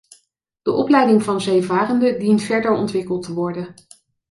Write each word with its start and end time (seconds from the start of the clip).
De 0.61 0.71
opleiding 0.71 1.23
van 1.23 1.41
zeevarenden 1.41 2.19
dient 2.19 2.41
verder 2.41 2.71
ontwikkeld 2.73 3.23
te 3.23 3.33
worden. 3.33 3.73